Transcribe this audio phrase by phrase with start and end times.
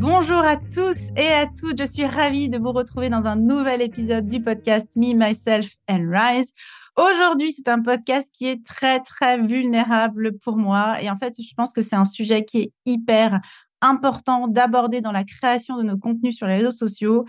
[0.00, 3.82] Bonjour à tous et à toutes, je suis ravie de vous retrouver dans un nouvel
[3.82, 6.52] épisode du podcast Me, Myself and Rise.
[6.96, 11.02] Aujourd'hui, c'est un podcast qui est très, très vulnérable pour moi.
[11.02, 13.40] Et en fait, je pense que c'est un sujet qui est hyper
[13.80, 17.24] important d'aborder dans la création de nos contenus sur les réseaux sociaux.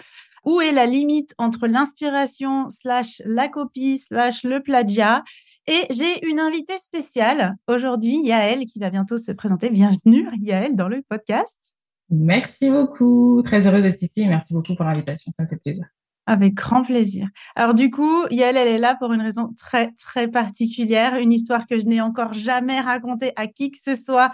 [0.46, 5.24] Où est la limite entre l'inspiration slash la copie slash le plagiat?
[5.66, 9.72] Et j'ai une invitée spéciale aujourd'hui, Yael, qui va bientôt se présenter.
[9.72, 11.74] Bienvenue, Yael, dans le podcast.
[12.10, 13.42] Merci beaucoup.
[13.44, 14.28] Très heureuse d'être ici.
[14.28, 15.32] Merci beaucoup pour l'invitation.
[15.36, 15.86] Ça me fait plaisir.
[16.26, 17.28] Avec grand plaisir.
[17.56, 21.66] Alors du coup, Yael, elle est là pour une raison très, très particulière, une histoire
[21.66, 24.32] que je n'ai encore jamais racontée à qui que ce soit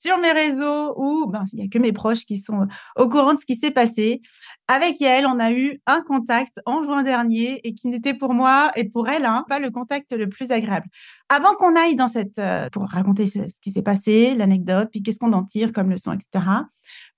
[0.00, 2.66] sur mes réseaux ou ben, il n'y a que mes proches qui sont
[2.96, 4.20] au courant de ce qui s'est passé.
[4.68, 8.70] Avec Yael, on a eu un contact en juin dernier et qui n'était pour moi
[8.76, 10.86] et pour elle hein, pas le contact le plus agréable.
[11.28, 15.18] Avant qu'on aille dans cette, euh, pour raconter ce, qui s'est passé, l'anecdote, puis qu'est-ce
[15.18, 16.44] qu'on en tire comme leçon, etc.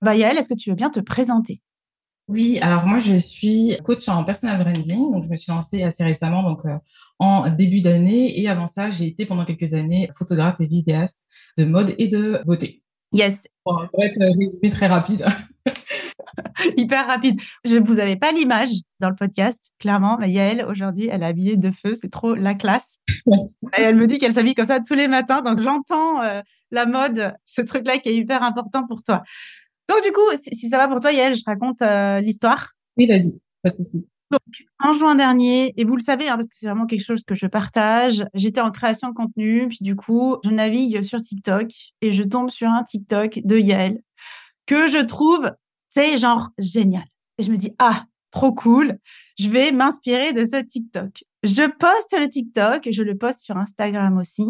[0.01, 1.61] Bah, Yael, est-ce que tu veux bien te présenter?
[2.29, 5.11] Oui, alors moi, je suis coach en personal branding.
[5.11, 6.77] Donc, je me suis lancée assez récemment, donc euh,
[7.17, 8.39] en début d'année.
[8.39, 11.19] Et avant ça, j'ai été pendant quelques années photographe et vidéaste
[11.57, 12.83] de mode et de beauté.
[13.13, 13.47] Yes.
[13.63, 15.25] Pour être résumé très rapide.
[16.77, 17.41] Hyper rapide.
[17.65, 18.69] Je ne vous avais pas l'image
[18.99, 21.95] dans le podcast, clairement, mais Yael, aujourd'hui, elle est habillée de feu.
[21.95, 22.99] C'est trop la classe.
[23.77, 25.41] Et elle me dit qu'elle s'habille comme ça tous les matins.
[25.41, 29.23] Donc, j'entends euh, la mode, ce truc-là qui est hyper important pour toi.
[29.89, 32.73] Donc, du coup, si, ça va pour toi, Yael, je raconte euh, l'histoire.
[32.95, 33.33] Oui, vas-y,
[33.63, 33.77] pas de
[34.31, 37.23] Donc, en juin dernier, et vous le savez, hein, parce que c'est vraiment quelque chose
[37.23, 41.71] que je partage, j'étais en création de contenu, puis du coup, je navigue sur TikTok
[42.01, 43.99] et je tombe sur un TikTok de Yael
[44.67, 45.49] que je trouve,
[45.89, 47.05] c'est genre génial.
[47.39, 48.99] Et je me dis, ah, trop cool,
[49.39, 51.23] je vais m'inspirer de ce TikTok.
[51.41, 54.45] Je poste le TikTok, je le poste sur Instagram aussi.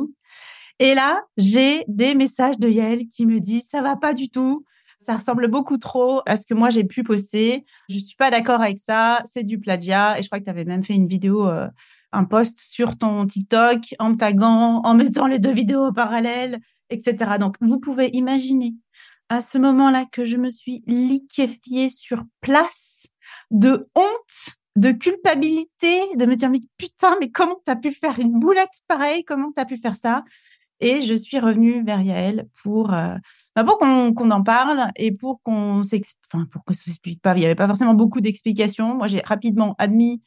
[0.80, 4.66] Et là, j'ai des messages de Yael qui me disent, ça va pas du tout,
[5.00, 7.66] ça ressemble beaucoup trop à ce que moi j'ai pu poster.
[7.88, 9.22] Je suis pas d'accord avec ça.
[9.26, 10.20] C'est du plagiat.
[10.20, 11.68] Et je crois que tu avais même fait une vidéo, euh,
[12.12, 16.60] un post sur ton TikTok en me taguant, en mettant les deux vidéos en parallèle,
[16.90, 17.38] etc.
[17.40, 18.76] Donc, vous pouvez imaginer
[19.30, 23.08] à ce moment-là que je me suis liquéfiée sur place
[23.52, 28.20] de honte, de culpabilité, de me dire, mais putain, mais comment tu as pu faire
[28.20, 29.24] une boulette pareille?
[29.24, 30.24] Comment tu as pu faire ça?
[30.82, 33.16] Et je suis revenue vers Yael pour, euh,
[33.56, 37.34] bah, pour qu'on en parle et pour qu'on s'explique, enfin, pour s'explique pas.
[37.36, 38.96] Il n'y avait pas forcément beaucoup d'explications.
[38.96, 40.22] Moi, j'ai rapidement admis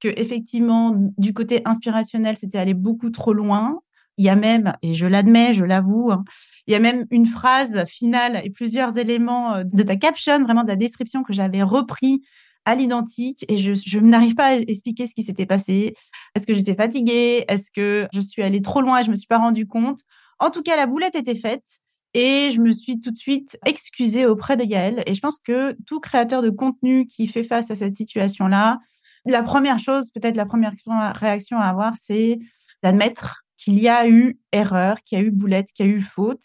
[0.00, 3.80] que effectivement, du côté inspirationnel, c'était allé beaucoup trop loin.
[4.16, 6.24] Il y a même, et je l'admets, je l'avoue, hein,
[6.66, 10.64] il y a même une phrase finale et plusieurs éléments euh, de ta caption, vraiment
[10.64, 12.22] de la description que j'avais repris
[12.68, 15.94] à l'identique et je, je n'arrive pas à expliquer ce qui s'était passé.
[16.34, 17.46] Est-ce que j'étais fatiguée?
[17.48, 20.00] Est-ce que je suis allée trop loin et je me suis pas rendu compte?
[20.38, 21.80] En tout cas, la boulette était faite
[22.12, 25.02] et je me suis tout de suite excusée auprès de Yael.
[25.06, 28.80] Et je pense que tout créateur de contenu qui fait face à cette situation-là,
[29.24, 30.74] la première chose, peut-être la première
[31.14, 32.38] réaction à avoir, c'est
[32.82, 36.02] d'admettre qu'il y a eu erreur, qu'il y a eu boulette, qu'il y a eu
[36.02, 36.42] faute.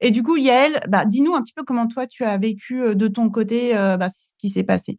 [0.00, 2.94] Et du coup, Yael, bah, dis-nous un petit peu comment toi, tu as vécu euh,
[2.94, 4.98] de ton côté euh, bah, ce qui s'est passé.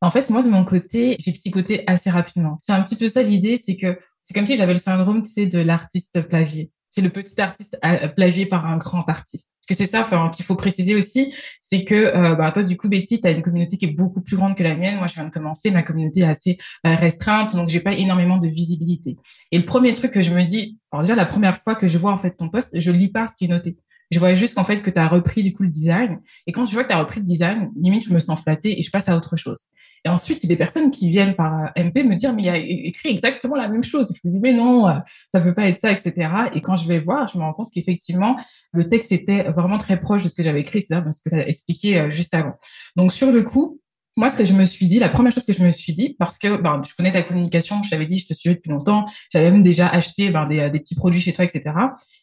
[0.00, 2.58] En fait, moi, de mon côté, j'ai psychoté assez rapidement.
[2.62, 5.32] C'est un petit peu ça l'idée, c'est que c'est comme si j'avais le syndrome, tu
[5.32, 6.70] sais, de l'artiste plagié.
[6.90, 9.50] C'est le petit artiste euh, plagié par un grand artiste.
[9.60, 12.88] Parce que c'est ça qu'il faut préciser aussi, c'est que euh, bah, toi, du coup,
[12.88, 14.98] Betty, tu as une communauté qui est beaucoup plus grande que la mienne.
[14.98, 18.38] Moi, je viens de commencer, ma communauté est assez euh, restreinte, donc j'ai pas énormément
[18.38, 19.16] de visibilité.
[19.50, 22.12] Et le premier truc que je me dis, déjà, la première fois que je vois
[22.12, 23.76] en fait ton poste, je lis pas ce qui est noté.
[24.10, 26.20] Je vois juste qu'en fait que tu as repris du coup le design.
[26.46, 28.78] Et quand je vois que tu as repris le design, limite, je me sens flattée
[28.78, 29.66] et je passe à autre chose.
[30.06, 32.42] Et ensuite, il y a des personnes qui viennent par euh, MP me dire, mais
[32.42, 34.12] il a écrit exactement la même chose.
[34.22, 34.98] Je me dis, mais non, euh,
[35.32, 36.28] ça peut pas être ça, etc.
[36.52, 38.36] Et quand je vais voir, je me rends compte qu'effectivement,
[38.72, 41.40] le texte était vraiment très proche de ce que j'avais écrit, c'est-à-dire ce que tu
[41.40, 42.54] as expliqué euh, juste avant.
[42.96, 43.80] Donc, sur le coup,
[44.16, 46.14] moi, ce que je me suis dit, la première chose que je me suis dit,
[46.18, 49.04] parce que ben, je connais ta communication, je t'avais dit, je te suivais depuis longtemps,
[49.32, 51.72] j'avais même déjà acheté ben, des, des, petits produits chez toi, etc.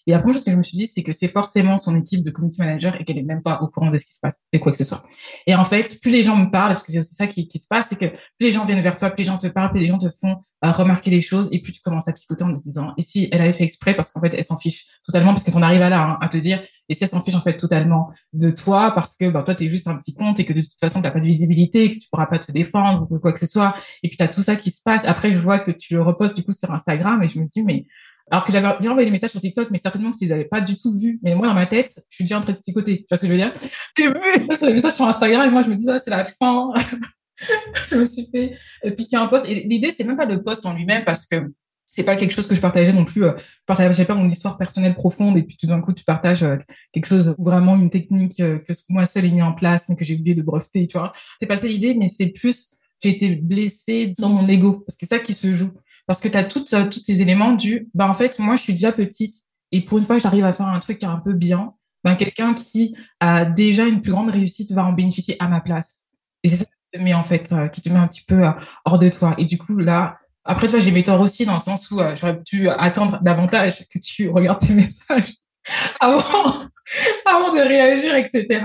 [0.07, 2.23] Et la première chose que je me suis dit, c'est que c'est forcément son équipe
[2.23, 4.39] de community manager et qu'elle est même pas au courant de ce qui se passe
[4.51, 5.03] et quoi que ce soit.
[5.45, 7.67] Et en fait, plus les gens me parlent, parce que c'est ça qui, qui se
[7.67, 9.81] passe, c'est que plus les gens viennent vers toi, plus les gens te parlent, plus
[9.81, 12.53] les gens te font euh, remarquer les choses et puis tu commences à picoter en
[12.53, 15.31] te disant, et si elle avait fait exprès parce qu'en fait, elle s'en fiche totalement
[15.31, 16.61] parce que t'en arrives à là, hein, à te dire,
[16.91, 19.69] et elle s'en fiche en fait totalement de toi parce que ben, toi, tu es
[19.69, 21.95] juste un petit compte et que de toute façon, tu n'as pas de visibilité, que
[21.95, 24.41] tu pourras pas te défendre ou quoi que ce soit, et puis tu as tout
[24.41, 25.05] ça qui se passe.
[25.05, 27.63] Après, je vois que tu le repostes du coup sur Instagram et je me dis,
[27.63, 27.85] mais
[28.29, 30.45] alors que j'avais bien envoyé des messages sur TikTok, mais certainement que tu les avais
[30.45, 31.19] pas du tout vus.
[31.23, 32.99] Mais moi, dans ma tête, je suis déjà en train de psychoter.
[32.99, 33.53] Tu vois ce que je veux dire?
[33.97, 36.23] J'ai vu sur les messages sur Instagram et moi, je me dis, ah, c'est la
[36.23, 36.71] fin.
[37.89, 38.57] je me suis fait
[38.95, 39.45] piquer un post.
[39.49, 41.51] Et l'idée, c'est même pas le post en lui-même parce que
[41.91, 43.25] c'est pas quelque chose que je partageais non plus.
[43.25, 46.41] Euh, je partageais pas mon histoire personnelle profonde et puis tout d'un coup tu partages
[46.41, 46.57] euh,
[46.93, 50.05] quelque chose vraiment une technique euh, que moi seule ai mis en place mais que
[50.05, 51.13] j'ai oublié de breveter, tu vois.
[51.39, 55.05] C'est pas ça l'idée, mais c'est plus j'ai été blessée dans mon ego parce que
[55.05, 55.71] c'est ça qui se joue.
[56.07, 58.93] Parce que tu as toutes ces éléments du bah en fait moi je suis déjà
[58.93, 59.35] petite
[59.71, 61.73] et pour une fois j'arrive à faire un truc qui est un peu bien.
[62.03, 66.07] Ben, quelqu'un qui a déjà une plus grande réussite va en bénéficier à ma place.
[66.41, 68.43] Et c'est ça qui te met en fait, qui te met un petit peu
[68.85, 69.35] hors de toi.
[69.37, 71.99] Et du coup là, après, tu vois, j'ai mes torts aussi dans le sens où
[71.99, 75.33] euh, j'aurais pu attendre davantage que tu regardes tes messages
[75.99, 76.23] avant,
[77.25, 78.63] avant de réagir, etc.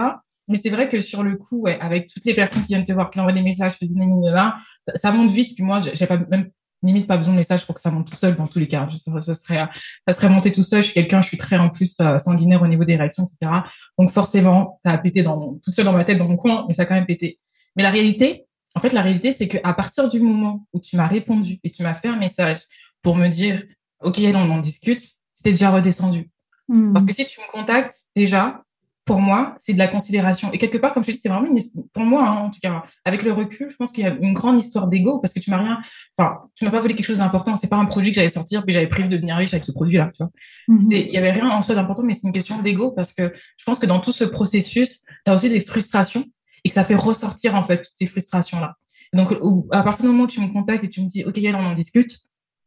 [0.49, 3.11] Mais c'est vrai que sur le coup, avec toutes les personnes qui viennent te voir,
[3.11, 4.57] qui envoient des messages, te disent là,
[4.87, 5.55] ça, ça monte vite.
[5.55, 6.51] Puis moi, j'ai pas même
[6.83, 8.87] limite pas besoin de messages pour que ça monte tout seul dans tous les cas.
[9.05, 9.67] ça, serait,
[10.07, 10.83] ça serait monté tout seul.
[10.83, 13.53] Je suis quelqu'un, je suis très en plus euh, sanguinaire au niveau des réactions, etc.
[13.99, 16.75] Donc forcément, ça a pété dans, tout seul dans ma tête, dans mon coin, mais
[16.75, 17.39] ça a quand même pété.
[17.75, 18.47] Mais la réalité,
[18.77, 21.83] en fait, la réalité, c'est qu'à partir du moment où tu m'as répondu et tu
[21.83, 22.59] m'as fait un message
[23.01, 23.63] pour me dire,
[24.01, 25.03] OK, on en discute,
[25.33, 26.31] c'était déjà redescendu.
[26.69, 26.93] Hmm.
[26.93, 28.63] Parce que si tu me contactes, déjà,
[29.07, 30.53] pour moi, c'est de la considération.
[30.53, 31.59] Et quelque part, comme je dis, c'est vraiment une,
[31.95, 34.35] pour moi, hein, en tout cas, avec le recul, je pense qu'il y a une
[34.35, 35.79] grande histoire d'ego parce que tu m'as rien,
[36.19, 37.57] enfin, tu m'as pas volé quelque chose d'important.
[37.57, 39.73] C'est pas un produit que j'allais sortir puis j'avais prévu de devenir riche avec ce
[39.73, 40.31] produit-là, tu vois.
[40.69, 40.93] Hmm.
[40.93, 43.65] Il y avait rien en soi d'important, mais c'est une question d'ego parce que je
[43.65, 46.25] pense que dans tout ce processus, tu as aussi des frustrations
[46.67, 48.75] et que ça fait ressortir en fait toutes ces frustrations là.
[49.13, 49.33] Donc
[49.71, 51.75] à partir du moment où tu me contactes et tu me dis ok on en
[51.75, 52.19] discute,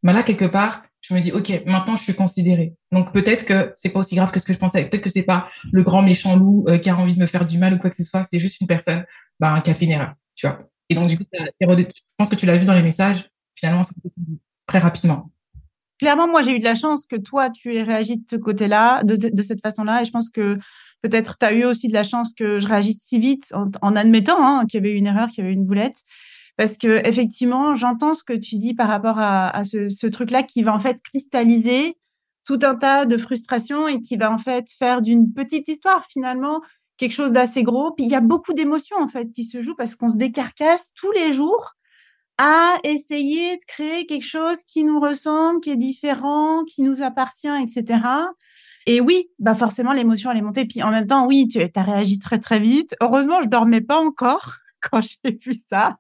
[0.04, 2.76] bah là quelque part je me dis ok maintenant je suis considérée.
[2.94, 4.86] Donc peut-être que c'est pas aussi grave que ce que je pensais.
[4.86, 7.46] Peut-être que c'est pas le grand méchant loup euh, qui a envie de me faire
[7.46, 8.24] du mal ou quoi que ce soit.
[8.24, 9.04] C'est juste une personne,
[9.38, 10.62] bah, un café une tu vois.
[10.88, 13.30] Et donc du coup je pense que tu l'as vu dans les messages.
[13.54, 13.96] Finalement c'est
[14.66, 15.30] très rapidement
[16.00, 19.04] clairement, moi, j'ai eu de la chance que toi, tu aies réagi de ce côté-là,
[19.04, 20.02] de, cette façon-là.
[20.02, 20.58] Et je pense que
[21.02, 24.38] Peut-être tu as eu aussi de la chance que je réagisse si vite en, admettant
[24.40, 26.04] hein, qu'il y avait une erreur, qu'il y avait une boulette.
[26.58, 30.74] Parce que effectivement, j'entends ce que tu dis par rapport à, ce, truc-là qui va
[30.74, 31.98] en fait cristalliser
[32.46, 36.62] tout un tas de frustrations et qui va en fait faire d'une petite histoire finalement
[36.98, 37.94] quelque chose d'assez gros.
[37.94, 40.92] Puis il y a beaucoup d'émotions en fait qui se jouent parce qu'on se décarcasse
[40.96, 41.76] tous les jours
[42.40, 47.48] à essayer de créer quelque chose qui nous ressemble, qui est différent, qui nous appartient,
[47.48, 48.02] etc.
[48.90, 50.66] Et oui, bah forcément, l'émotion, elle est montée.
[50.66, 52.96] Puis en même temps, oui, tu as réagi très, très vite.
[53.04, 56.00] Heureusement, je dormais pas encore quand j'ai vu ça.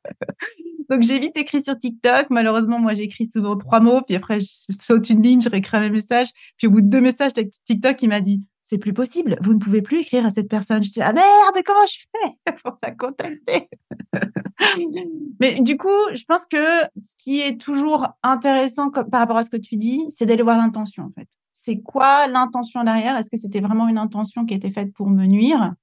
[0.90, 2.32] Donc, j'ai vite écrit sur TikTok.
[2.32, 4.02] Malheureusement, moi, j'écris souvent trois mots.
[4.02, 6.30] Puis après, je saute une ligne, je réécris un message.
[6.58, 9.38] Puis au bout de deux messages, TikTok, il m'a dit, c'est plus possible.
[9.44, 10.84] Vous ne pouvez plus écrire à cette personne.
[10.84, 13.70] Je dis, ah merde, comment je fais pour la contacter?
[15.40, 19.52] Mais du coup, je pense que ce qui est toujours intéressant par rapport à ce
[19.52, 21.30] que tu dis, c'est d'aller voir l'intention, en fait
[21.62, 23.18] c'est quoi l'intention derrière?
[23.18, 25.74] Est-ce que c'était vraiment une intention qui était faite pour me nuire?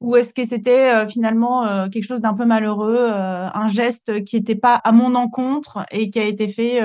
[0.00, 4.24] Ou est-ce que c'était euh, finalement euh, quelque chose d'un peu malheureux, euh, un geste
[4.24, 6.80] qui n'était pas à mon encontre et qui a été fait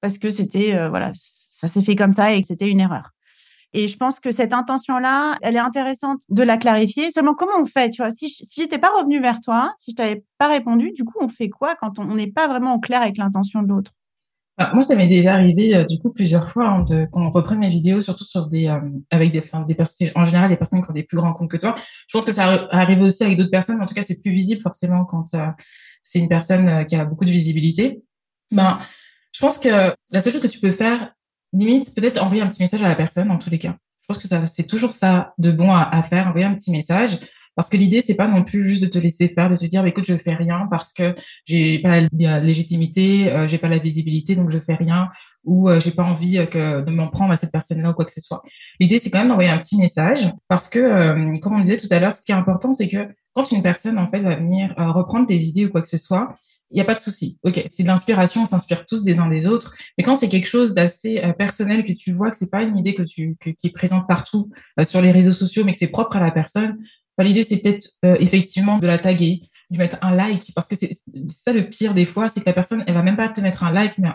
[0.00, 3.10] parce que c'était voilà, ça s'est fait comme ça et que c'était une erreur.
[3.74, 7.10] Et je pense que cette intention-là, elle est intéressante de la clarifier.
[7.10, 9.96] Seulement, comment on fait Tu vois, si si j'étais pas revenu vers toi, si je
[9.96, 13.02] t'avais pas répondu, du coup, on fait quoi quand on n'est pas vraiment au clair
[13.02, 13.92] avec l'intention de l'autre?
[14.72, 17.68] Moi, ça m'est déjà arrivé euh, du coup plusieurs fois hein, de, qu'on reprenne mes
[17.68, 18.80] vidéos, surtout sur des euh,
[19.10, 21.56] avec des, des personnes, en général des personnes qui ont des plus grands comptes que
[21.56, 21.74] toi.
[21.76, 23.82] Je pense que ça arrive aussi avec d'autres personnes.
[23.82, 25.48] En tout cas, c'est plus visible forcément quand euh,
[26.02, 28.02] c'est une personne qui a beaucoup de visibilité.
[28.52, 28.78] Ben,
[29.32, 31.12] je pense que la seule chose que tu peux faire,
[31.52, 33.74] limite, peut-être envoyer un petit message à la personne en tous les cas.
[34.02, 37.18] Je pense que ça, c'est toujours ça de bon à faire, envoyer un petit message.
[37.56, 39.82] Parce que l'idée, c'est pas non plus juste de te laisser faire, de te dire,
[39.82, 41.14] bah, écoute, je fais rien parce que
[41.46, 45.10] j'ai pas la légitimité, euh, j'ai pas la visibilité, donc je fais rien,
[45.44, 48.04] ou euh, j'ai pas envie euh, que de m'en prendre à cette personne-là ou quoi
[48.04, 48.42] que ce soit.
[48.80, 51.88] L'idée, c'est quand même d'envoyer un petit message parce que, euh, comme on disait tout
[51.90, 54.74] à l'heure, ce qui est important, c'est que quand une personne en fait va venir
[54.76, 56.34] reprendre tes idées ou quoi que ce soit,
[56.70, 57.38] il n'y a pas de souci.
[57.42, 59.74] Ok, c'est de l'inspiration, on s'inspire tous des uns des autres.
[59.98, 62.94] Mais quand c'est quelque chose d'assez personnel, que tu vois que c'est pas une idée
[62.94, 64.50] que tu qui est présente partout
[64.84, 66.78] sur les réseaux sociaux, mais que c'est propre à la personne,
[67.22, 69.40] L'idée, c'est peut-être euh, effectivement de la taguer,
[69.70, 70.92] de mettre un like parce que c'est
[71.28, 73.62] ça le pire des fois, c'est que la personne, elle va même pas te mettre
[73.62, 74.08] un like, mais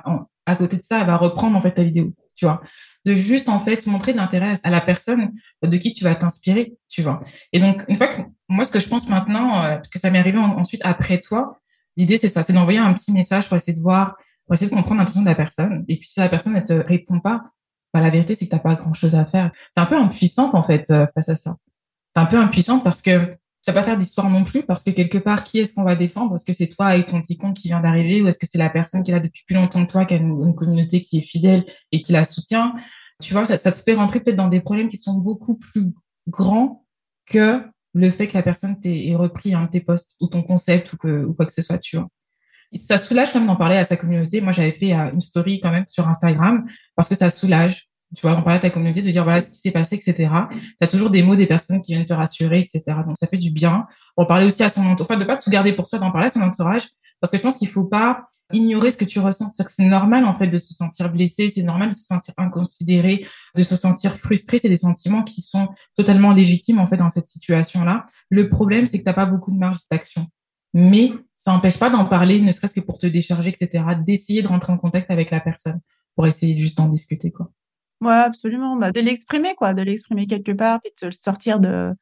[0.46, 2.62] à côté de ça, elle va reprendre en fait ta vidéo, tu vois.
[3.06, 5.32] De juste en fait montrer de l'intérêt à la personne
[5.64, 7.22] de qui tu vas t'inspirer, tu vois.
[7.54, 10.10] Et donc une fois que moi ce que je pense maintenant, euh, parce que ça
[10.10, 11.60] m'est arrivé ensuite après toi,
[11.96, 14.76] l'idée c'est ça, c'est d'envoyer un petit message pour essayer de voir, pour essayer de
[14.76, 15.86] comprendre l'intention de la personne.
[15.88, 17.44] Et puis si la personne ne te répond pas,
[17.94, 19.52] bah, la vérité c'est que t'as pas grand chose à faire.
[19.76, 21.56] T'es un peu impuissante en fait euh, face à ça.
[22.16, 25.18] Un peu impuissante parce que tu vas pas faire d'histoire non plus parce que quelque
[25.18, 26.36] part, qui est-ce qu'on va défendre?
[26.36, 28.58] Est-ce que c'est toi avec ton petit compte qui vient d'arriver ou est-ce que c'est
[28.58, 31.20] la personne qui est là depuis plus longtemps que toi, qui a une, communauté qui
[31.20, 32.74] est fidèle et qui la soutient?
[33.22, 35.94] Tu vois, ça, ça te fait rentrer peut-être dans des problèmes qui sont beaucoup plus
[36.28, 36.86] grands
[37.26, 37.64] que
[37.94, 40.98] le fait que la personne t'ait repris un de tes posts ou ton concept ou,
[40.98, 42.08] que, ou quoi que ce soit, tu vois.
[42.74, 44.42] Ça soulage quand même d'en parler à sa communauté.
[44.42, 48.22] Moi, j'avais fait euh, une story quand même sur Instagram parce que ça soulage tu
[48.22, 50.30] vois, on parler à ta communauté, de dire voilà ce qui s'est passé, etc.
[50.52, 52.84] Tu as toujours des mots des personnes qui viennent te rassurer, etc.
[53.06, 53.88] Donc ça fait du bien.
[54.18, 56.28] On parler aussi à son entourage, enfin de pas tout garder pour soi, d'en parler
[56.28, 56.88] à son entourage,
[57.22, 59.52] parce que je pense qu'il faut pas ignorer ce que tu ressens.
[59.52, 62.34] C'est-à-dire que c'est normal en fait de se sentir blessé, c'est normal de se sentir
[62.38, 64.60] inconsidéré, de se sentir frustré.
[64.60, 68.08] C'est des sentiments qui sont totalement légitimes en fait dans cette situation-là.
[68.30, 70.26] Le problème, c'est que t'as pas beaucoup de marge d'action.
[70.74, 73.84] Mais ça n'empêche pas d'en parler, ne serait-ce que pour te décharger, etc.
[74.06, 75.80] D'essayer de rentrer en contact avec la personne
[76.16, 77.52] pour essayer juste d'en discuter, quoi.
[78.02, 78.76] Ouais, absolument.
[78.78, 81.94] Bah, de l'exprimer, quoi, de l'exprimer quelque part, puis de le sortir de,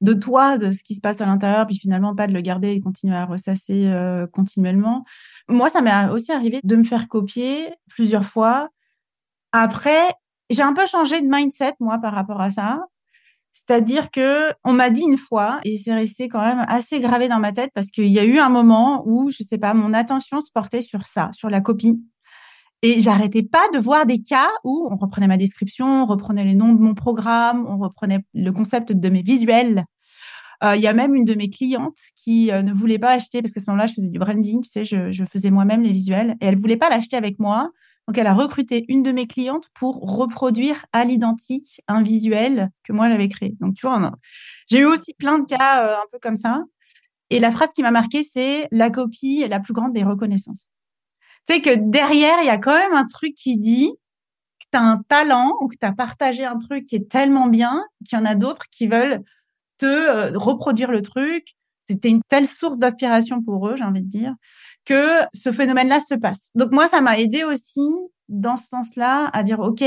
[0.00, 2.70] de toi, de ce qui se passe à l'intérieur, puis finalement pas de le garder
[2.72, 5.04] et continuer à ressasser euh, continuellement.
[5.48, 8.68] Moi, ça m'est aussi arrivé de me faire copier plusieurs fois.
[9.52, 10.08] Après,
[10.50, 12.80] j'ai un peu changé de mindset, moi, par rapport à ça.
[13.52, 17.40] C'est-à-dire que on m'a dit une fois, et c'est resté quand même assez gravé dans
[17.40, 20.40] ma tête, parce qu'il y a eu un moment où, je sais pas, mon attention
[20.40, 22.00] se portait sur ça, sur la copie.
[22.82, 26.54] Et j'arrêtais pas de voir des cas où on reprenait ma description, on reprenait les
[26.54, 29.84] noms de mon programme, on reprenait le concept de mes visuels.
[30.62, 33.42] Euh, il y a même une de mes clientes qui euh, ne voulait pas acheter
[33.42, 36.36] parce qu'à ce moment-là, je faisais du branding, tu sais, je, faisais moi-même les visuels
[36.40, 37.70] et elle voulait pas l'acheter avec moi.
[38.06, 42.92] Donc, elle a recruté une de mes clientes pour reproduire à l'identique un visuel que
[42.92, 43.56] moi j'avais créé.
[43.60, 44.12] Donc, tu vois,
[44.70, 46.62] j'ai eu aussi plein de cas euh, un peu comme ça.
[47.30, 50.70] Et la phrase qui m'a marqué, c'est la copie est la plus grande des reconnaissances
[51.48, 53.90] sais que derrière, il y a quand même un truc qui dit
[54.60, 57.46] que tu as un talent ou que tu as partagé un truc qui est tellement
[57.46, 59.22] bien qu'il y en a d'autres qui veulent
[59.78, 61.54] te euh, reproduire le truc.
[61.88, 64.34] C'était une telle source d'inspiration pour eux, j'ai envie de dire,
[64.84, 66.50] que ce phénomène-là se passe.
[66.54, 67.88] Donc moi, ça m'a aidé aussi
[68.28, 69.82] dans ce sens-là à dire, OK,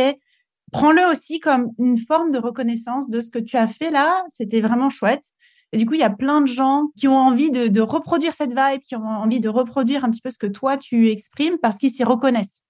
[0.71, 4.23] prends-le aussi comme une forme de reconnaissance de ce que tu as fait là.
[4.29, 5.25] C'était vraiment chouette.
[5.73, 8.49] Et du coup, il y a plein de gens qui ont envie de, reproduire cette
[8.49, 11.77] vibe, qui ont envie de reproduire un petit peu ce que toi tu exprimes parce
[11.77, 12.63] qu'ils s'y reconnaissent.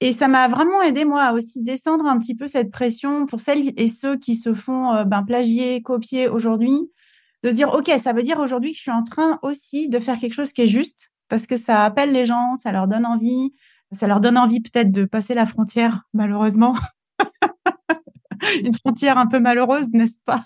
[0.00, 3.40] Et ça m'a vraiment aidé moi à aussi descendre un petit peu cette pression pour
[3.40, 6.90] celles et ceux qui se font euh, ben, plagier, copier aujourd'hui,
[7.42, 9.98] de se dire ok, ça veut dire aujourd'hui que je suis en train aussi de
[9.98, 13.04] faire quelque chose qui est juste parce que ça appelle les gens, ça leur donne
[13.04, 13.52] envie,
[13.92, 16.74] ça leur donne envie peut-être de passer la frontière, malheureusement.
[18.64, 20.44] Une frontière un peu malheureuse, n'est-ce pas?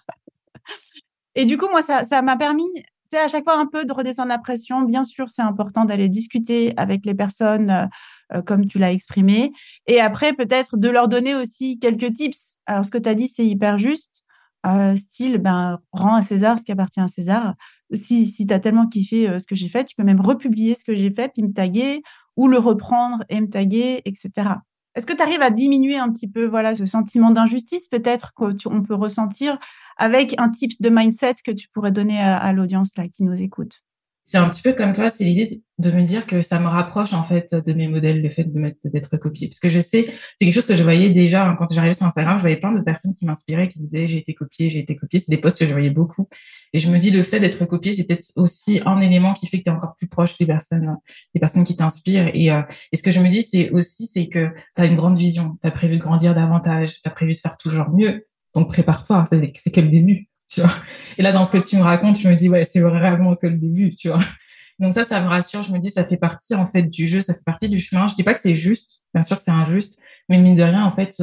[1.34, 2.68] Et du coup, moi, ça, ça m'a permis,
[3.12, 4.82] à chaque fois un peu de redescendre la pression.
[4.82, 7.86] Bien sûr, c'est important d'aller discuter avec les personnes euh,
[8.32, 9.52] euh, comme tu l'as exprimé.
[9.86, 12.58] Et après, peut-être de leur donner aussi quelques tips.
[12.66, 14.22] Alors, ce que tu as dit, c'est hyper juste.
[14.66, 17.54] Euh, style, ben, rends à César ce qui appartient à César.
[17.92, 20.74] Si, si tu as tellement kiffé euh, ce que j'ai fait, tu peux même republier
[20.74, 22.02] ce que j'ai fait, puis me taguer,
[22.36, 24.30] ou le reprendre et me taguer, etc.
[24.94, 28.82] Est-ce que tu arrives à diminuer un petit peu voilà ce sentiment d'injustice peut-être qu'on
[28.82, 29.58] peut ressentir
[29.96, 33.83] avec un tips de mindset que tu pourrais donner à, l'audience là qui nous écoute?
[34.26, 37.12] C'est un petit peu comme toi, c'est l'idée de me dire que ça me rapproche
[37.12, 38.46] en fait de mes modèles, le fait
[38.84, 39.48] d'être copié.
[39.48, 42.06] Parce que je sais, c'est quelque chose que je voyais déjà hein, quand j'arrivais sur
[42.06, 44.96] Instagram, je voyais plein de personnes qui m'inspiraient, qui disaient j'ai été copié, j'ai été
[44.96, 45.20] copié.
[45.20, 46.26] C'est des posts que je voyais beaucoup.
[46.72, 49.58] Et je me dis le fait d'être copié, c'est peut-être aussi un élément qui fait
[49.58, 50.96] que tu es encore plus proche des personnes,
[51.34, 52.30] des personnes qui t'inspirent.
[52.32, 52.62] Et, euh,
[52.92, 55.58] et ce que je me dis, c'est aussi c'est que tu as une grande vision,
[55.60, 58.26] tu as prévu de grandir davantage, tu as prévu de faire toujours mieux.
[58.54, 60.72] Donc prépare-toi, c'est que le début, tu vois.
[61.18, 63.46] Et là, dans ce que tu me racontes, je me dis, ouais, c'est vraiment que
[63.46, 64.18] le début, tu vois.
[64.78, 65.62] Donc ça, ça me rassure.
[65.62, 68.08] Je me dis, ça fait partie en fait du jeu, ça fait partie du chemin.
[68.08, 69.98] Je dis pas que c'est juste, bien sûr que c'est injuste,
[70.28, 71.14] mais mine de rien, en fait,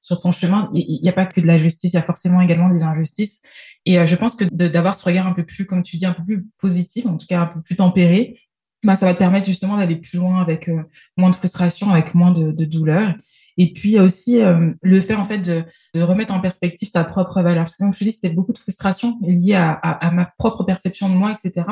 [0.00, 2.40] sur ton chemin, il n'y a pas que de la justice, il y a forcément
[2.40, 3.42] également des injustices.
[3.84, 6.12] Et euh, je pense que d'avoir ce regard un peu plus, comme tu dis, un
[6.12, 8.38] peu plus positif, en tout cas un peu plus tempéré,
[8.84, 10.82] bah, ça va te permettre justement d'aller plus loin avec euh,
[11.16, 13.14] moins de frustration, avec moins de douleur.
[13.58, 16.40] Et puis, il y a aussi euh, le fait, en fait, de, de, remettre en
[16.40, 17.64] perspective ta propre valeur.
[17.64, 20.26] Parce que, comme je te dis, c'était beaucoup de frustration liée à, à, à, ma
[20.38, 21.66] propre perception de moi, etc.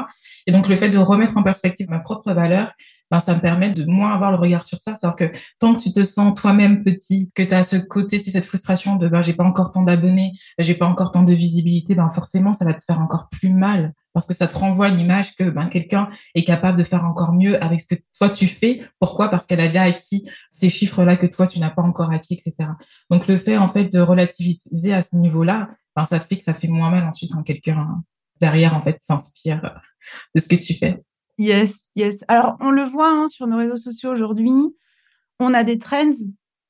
[0.47, 2.73] Et donc, le fait de remettre en perspective ma propre valeur,
[3.11, 4.97] ben, ça me permet de moins avoir le regard sur ça.
[4.97, 8.45] C'est-à-dire que tant que tu te sens toi-même petit, que tu as ce côté, cette
[8.45, 12.09] frustration de ben, j'ai pas encore tant d'abonnés, j'ai pas encore tant de visibilité, ben,
[12.11, 15.51] forcément, ça va te faire encore plus mal parce que ça te renvoie l'image que
[15.51, 18.83] ben, quelqu'un est capable de faire encore mieux avec ce que toi tu fais.
[18.99, 19.29] Pourquoi?
[19.29, 22.71] Parce qu'elle a déjà acquis ces chiffres-là que toi tu n'as pas encore acquis, etc.
[23.11, 26.55] Donc le fait en fait de relativiser à ce niveau-là, ben, ça fait que ça
[26.55, 28.03] fait moins mal ensuite quand quelqu'un
[28.41, 29.81] derrière en fait s'inspire
[30.35, 31.03] de ce que tu fais.
[31.39, 32.25] Yes, yes.
[32.29, 34.53] Alors on le voit hein, sur nos réseaux sociaux aujourd'hui,
[35.39, 36.11] on a des trends.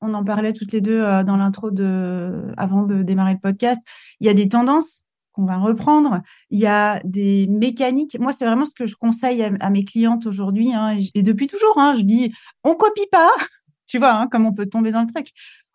[0.03, 3.79] On en parlait toutes les deux euh, dans l'intro de avant de démarrer le podcast.
[4.19, 6.21] Il y a des tendances qu'on va reprendre.
[6.49, 8.17] Il y a des mécaniques.
[8.19, 10.73] Moi, c'est vraiment ce que je conseille à, mes clientes aujourd'hui.
[10.73, 12.33] Hein, et, depuis toujours, hein, je dis,
[12.63, 13.31] on copie pas.
[13.87, 15.27] tu vois, hein, comme on peut tomber dans le truc.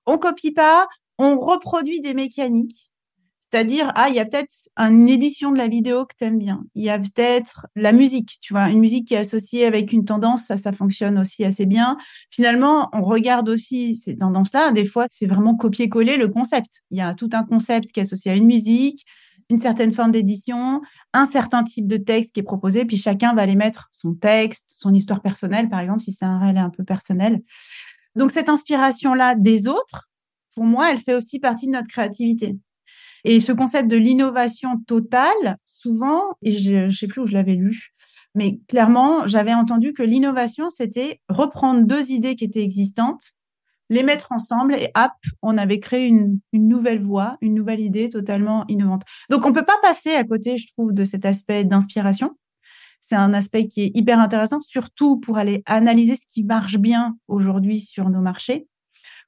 [0.06, 0.86] On copie pas.
[1.18, 2.90] On reproduit des mécaniques.
[3.50, 6.64] C'est-à-dire, ah, il y a peut-être une édition de la vidéo que tu aimes bien.
[6.74, 10.04] Il y a peut-être la musique, tu vois, une musique qui est associée avec une
[10.04, 11.96] tendance, ça, ça fonctionne aussi assez bien.
[12.30, 14.72] Finalement, on regarde aussi ces tendances-là.
[14.72, 16.82] Des fois, c'est vraiment copier-coller le concept.
[16.90, 19.06] Il y a tout un concept qui est associé à une musique,
[19.48, 20.80] une certaine forme d'édition,
[21.12, 24.74] un certain type de texte qui est proposé, puis chacun va aller mettre son texte,
[24.76, 27.42] son histoire personnelle, par exemple, si c'est un réel un peu personnel.
[28.16, 30.08] Donc cette inspiration-là des autres,
[30.54, 32.56] pour moi, elle fait aussi partie de notre créativité.
[33.24, 37.56] Et ce concept de l'innovation totale, souvent, et je ne sais plus où je l'avais
[37.56, 37.92] lu,
[38.34, 43.32] mais clairement, j'avais entendu que l'innovation, c'était reprendre deux idées qui étaient existantes
[43.88, 45.12] les mettre ensemble et hop,
[45.42, 49.02] on avait créé une, nouvelle voie, une nouvelle idée totalement innovante.
[49.30, 52.36] Donc on peut pas passer à côté, je trouve, de cet aspect d'inspiration.
[53.00, 57.16] C'est un aspect qui est hyper intéressant, surtout pour aller analyser ce qui marche bien
[57.28, 58.66] aujourd'hui sur nos marchés.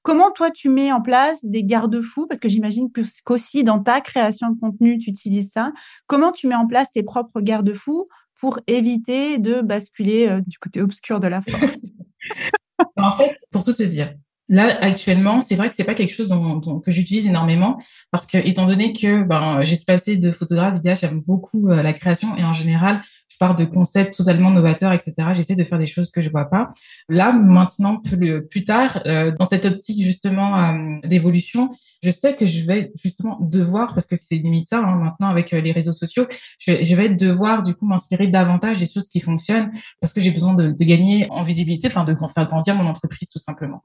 [0.03, 2.27] Comment toi tu mets en place des garde-fous?
[2.27, 2.89] Parce que j'imagine
[3.25, 5.73] qu'aussi dans ta création de contenu, tu utilises ça.
[6.07, 8.09] Comment tu mets en place tes propres garde-fous
[8.41, 11.79] pour éviter de basculer euh, du côté obscur de la force?
[12.97, 14.15] En fait, pour tout te dire,
[14.51, 17.77] Là, actuellement, c'est vrai que c'est pas quelque chose dont, que j'utilise énormément
[18.11, 22.35] parce que, étant donné que ben, j'ai passé de photographe, j'aime beaucoup euh, la création
[22.37, 25.15] et en général, je pars de concepts totalement novateurs, etc.
[25.35, 26.73] J'essaie de faire des choses que je vois pas.
[27.11, 31.71] Là, maintenant, plus, plus tard, euh, dans cette optique justement euh, d'évolution,
[32.03, 35.51] je sais que je vais justement devoir, parce que c'est limite ça hein, maintenant avec
[35.51, 36.27] les réseaux sociaux,
[36.59, 40.31] je, je, vais devoir du coup m'inspirer davantage des choses qui fonctionnent parce que j'ai
[40.31, 43.83] besoin de, de gagner en visibilité, enfin de faire grandir mon entreprise tout simplement.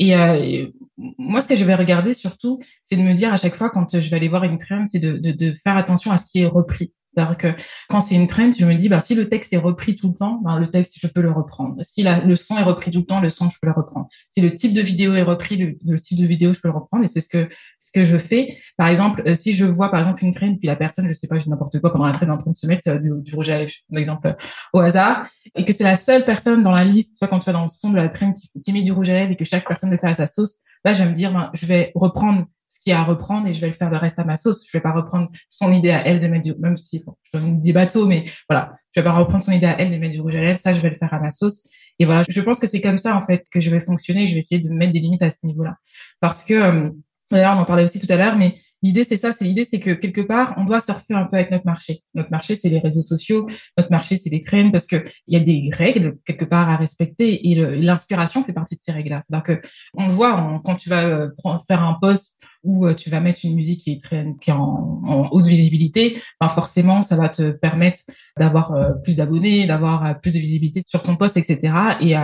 [0.00, 3.54] Euh, et moi, ce que je vais regarder surtout, c'est de me dire à chaque
[3.54, 6.40] fois quand je vais aller voir une trend, c'est de faire attention à ce qui
[6.40, 6.92] est repris.
[7.18, 9.96] C'est-à-dire que quand c'est une trend, je me dis, bah, si le texte est repris
[9.96, 11.76] tout le temps, bah, le texte, je peux le reprendre.
[11.82, 14.06] Si le son est repris tout le temps, le son, je peux le reprendre.
[14.30, 17.04] Si le type de vidéo est repris, le, type de vidéo, je peux le reprendre.
[17.04, 17.48] Et c'est ce que,
[17.80, 18.46] ce que je fais.
[18.76, 21.26] Par exemple, euh, si je vois, par exemple, une trend, puis la personne, je sais
[21.26, 23.48] pas, je n'importe quoi, pendant la trend, en train de se mettre euh, du, rouge
[23.48, 24.36] à lèvres, par exemple,
[24.72, 25.26] au hasard,
[25.56, 27.68] et que c'est la seule personne dans la liste, soit quand tu vas dans le
[27.68, 29.90] son de la trend qui, qui met du rouge à lèvres et que chaque personne
[29.90, 32.46] le fait à sa sauce, là, je vais me dire, ben, je vais reprendre
[32.92, 34.66] à reprendre et je vais le faire le reste à ma sauce.
[34.66, 37.60] Je vais pas reprendre son idée à elle de mettre du, même si je donne
[37.60, 40.20] des bateaux, mais voilà, je vais pas reprendre son idée à elle de mettre du
[40.20, 40.58] rouge à lèvres.
[40.58, 41.68] Ça, je vais le faire à ma sauce.
[41.98, 44.26] Et voilà, je pense que c'est comme ça en fait que je vais fonctionner.
[44.26, 45.76] Je vais essayer de mettre des limites à ce niveau-là,
[46.20, 46.90] parce que euh,
[47.30, 49.80] d'ailleurs, on en parlait aussi tout à l'heure, mais L'idée, c'est ça, c'est l'idée, c'est
[49.80, 52.00] que quelque part, on doit surfer un peu avec notre marché.
[52.14, 55.40] Notre marché, c'est les réseaux sociaux, notre marché, c'est les trends, parce qu'il y a
[55.40, 59.20] des règles quelque part à respecter et l'inspiration fait partie de ces règles-là.
[59.20, 61.28] C'est-à-dire que on le voit quand tu vas euh,
[61.66, 64.54] faire un post où euh, tu vas mettre une musique qui est, très, qui est
[64.54, 68.02] en, haute visibilité, ben forcément, ça va te permettre
[68.38, 71.72] d'avoir euh, plus d'abonnés, d'avoir plus de visibilité sur ton post, etc.
[72.00, 72.14] Et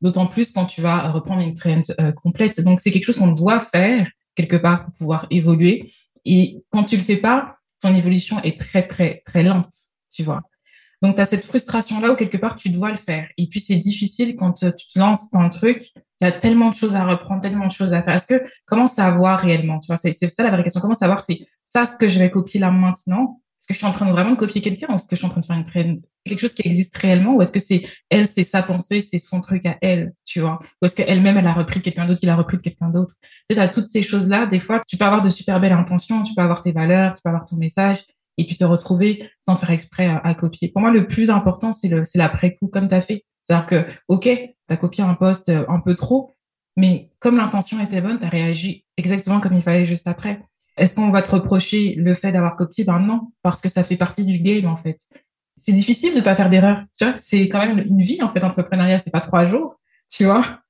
[0.00, 1.82] d'autant plus quand tu vas reprendre une trend
[2.16, 2.60] complète.
[2.60, 5.92] Donc, c'est quelque chose qu'on doit faire quelque part pour pouvoir évoluer.
[6.24, 9.74] Et quand tu le fais pas, ton évolution est très, très, très lente,
[10.12, 10.42] tu vois.
[11.02, 13.28] Donc, tu as cette frustration-là où quelque part, tu dois le faire.
[13.36, 15.92] Et puis, c'est difficile quand tu te lances dans le truc.
[16.32, 18.14] Tellement de choses à reprendre, tellement de choses à faire.
[18.14, 20.80] Est-ce que, comment savoir réellement, tu vois, c'est ça la vraie question.
[20.80, 23.86] Comment savoir si ça, ce que je vais copier là maintenant, est-ce que je suis
[23.86, 25.56] en train de vraiment copier quelqu'un ou est-ce que je suis en train de faire
[25.56, 29.00] une trend quelque chose qui existe réellement ou est-ce que c'est elle, c'est sa pensée,
[29.00, 30.60] c'est son truc à elle, tu vois?
[30.80, 33.14] Ou est-ce qu'elle-même, elle a repris quelqu'un d'autre, il a repris de quelqu'un d'autre?
[33.48, 36.34] Tu sais, toutes ces choses-là, des fois, tu peux avoir de super belles intentions, tu
[36.34, 38.04] peux avoir tes valeurs, tu peux avoir ton message
[38.36, 40.68] et puis te retrouver sans faire exprès à, copier.
[40.68, 43.24] Pour moi, le plus important, c'est le c'est l'après-coup, comme tu as fait.
[43.46, 44.28] C'est-à-dire que, OK,
[44.68, 46.34] tu as copié un poste euh, un peu trop,
[46.76, 50.40] mais comme l'intention était bonne, tu as réagi exactement comme il fallait juste après.
[50.76, 52.84] Est-ce qu'on va te reprocher le fait d'avoir copié?
[52.84, 54.98] Ben non, parce que ça fait partie du game en fait.
[55.56, 56.82] C'est difficile de pas faire d'erreur.
[56.98, 59.76] Tu vois, c'est quand même une vie en fait entrepreneuriat, c'est pas trois jours,
[60.10, 60.60] tu vois.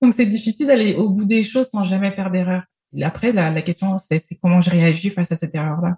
[0.00, 2.62] Donc c'est difficile d'aller au bout des choses sans jamais faire d'erreur.
[3.02, 5.96] Après, la, la question c'est comment je réagis face à cette erreur-là.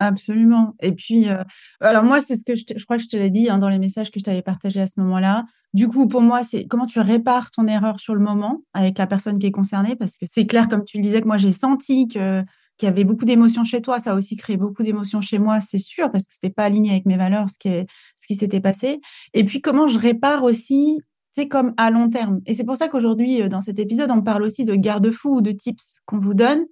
[0.00, 0.74] Absolument.
[0.80, 1.42] Et puis, euh,
[1.80, 3.78] alors moi, c'est ce que je, crois que je te l'ai dit hein, dans les
[3.78, 5.44] messages que je t'avais partagés à ce moment-là.
[5.72, 9.06] Du coup, pour moi, c'est comment tu répares ton erreur sur le moment avec la
[9.06, 11.52] personne qui est concernée, parce que c'est clair, comme tu le disais, que moi, j'ai
[11.52, 12.42] senti que
[12.76, 14.00] qu'il y avait beaucoup d'émotions chez toi.
[14.00, 16.90] Ça a aussi créé beaucoup d'émotions chez moi, c'est sûr, parce que c'était pas aligné
[16.90, 17.70] avec mes valeurs, ce qui,
[18.16, 19.00] ce qui s'était passé.
[19.32, 21.00] Et puis, comment je répare aussi,
[21.32, 22.40] c'est comme à long terme.
[22.46, 25.40] Et c'est pour ça qu'aujourd'hui, euh, dans cet épisode, on parle aussi de garde-fous ou
[25.40, 26.64] de tips qu'on vous donne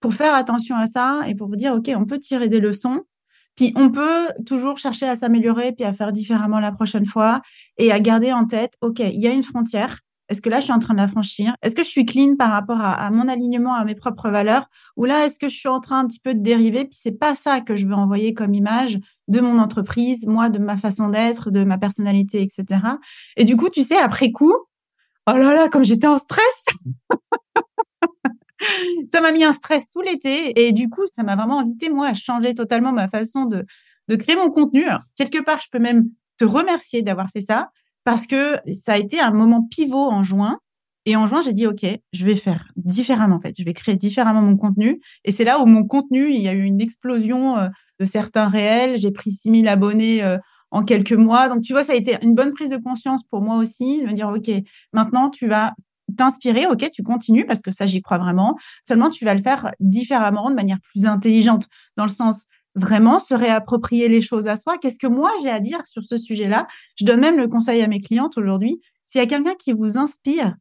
[0.00, 3.02] pour faire attention à ça et pour vous dire, OK, on peut tirer des leçons.
[3.56, 7.42] Puis on peut toujours chercher à s'améliorer, puis à faire différemment la prochaine fois
[7.78, 9.98] et à garder en tête, OK, il y a une frontière,
[10.30, 11.54] est-ce que là, je suis en train de la franchir?
[11.60, 14.70] Est-ce que je suis clean par rapport à, mon alignement, à mes propres valeurs?
[14.96, 16.84] Ou là, est-ce que je suis en train un petit peu de dériver?
[16.84, 20.60] Puis c'est pas ça que je veux envoyer comme image de mon entreprise, moi, de
[20.60, 22.80] ma façon d'être, de ma personnalité, etc.
[23.36, 24.54] Et du coup, tu sais, après coup,
[25.26, 26.64] oh là là, comme j'étais en stress
[29.08, 32.08] ça m'a mis un stress tout l'été et du coup, ça m'a vraiment invité moi
[32.08, 33.64] à changer totalement ma façon de
[34.10, 34.84] de créer mon contenu.
[35.16, 37.70] quelque part, je peux même te remercier d'avoir fait ça
[38.04, 40.58] parce que ça a été un moment pivot en juin.
[41.06, 43.54] Et en juin, j'ai dit, OK, je vais faire différemment, en fait.
[43.58, 45.00] Je vais créer différemment mon contenu.
[45.24, 47.68] Et c'est là où mon contenu, il y a eu une explosion euh,
[48.00, 48.98] de certains réels.
[48.98, 50.36] J'ai pris 6000 abonnés euh,
[50.70, 51.48] en quelques mois.
[51.48, 54.08] Donc, tu vois, ça a été une bonne prise de conscience pour moi aussi, de
[54.08, 54.50] me dire, OK,
[54.92, 55.72] maintenant, tu vas
[56.14, 58.56] t'inspirer, ok, tu continues parce que ça, j'y crois vraiment.
[58.86, 63.34] Seulement, tu vas le faire différemment, de manière plus intelligente, dans le sens, vraiment se
[63.34, 64.78] réapproprier les choses à soi.
[64.78, 66.66] Qu'est-ce que moi j'ai à dire sur ce sujet-là?
[66.96, 68.80] Je donne même le conseil à mes clientes aujourd'hui.
[69.06, 70.54] S'il y a quelqu'un qui vous inspire,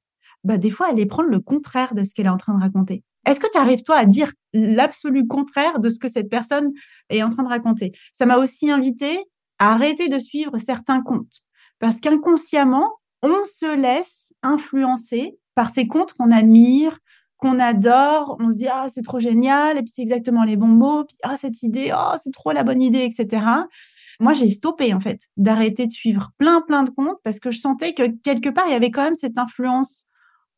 [0.43, 3.03] bah des fois, allez prendre le contraire de ce qu'elle est en train de raconter.
[3.27, 6.71] Est-ce que tu arrives toi à dire l'absolu contraire de ce que cette personne
[7.09, 7.91] est en train de raconter?
[8.13, 9.19] Ça m'a aussi invité
[9.59, 11.41] à arrêter de suivre certains comptes
[11.79, 16.99] parce qu'inconsciemment, on se laisse influencer par ces comptes qu'on admire,
[17.37, 20.67] qu'on adore, on se dit ah c'est trop génial et puis c'est exactement les bons
[20.67, 23.45] mots, puis ah cette idée, oh c'est trop la bonne idée, etc.
[24.19, 27.59] Moi j'ai stoppé en fait d'arrêter de suivre plein plein de comptes parce que je
[27.59, 30.09] sentais que quelque part il y avait quand même cette influence